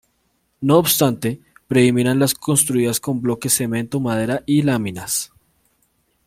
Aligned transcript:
No 0.61 0.79
obstante 0.79 1.41
predominan 1.67 2.17
las 2.17 2.33
construidas 2.33 2.99
con 2.99 3.21
bloque, 3.21 3.49
cemento, 3.49 3.99
maderas 3.99 4.41
y 4.47 4.63
láminas. 4.63 5.31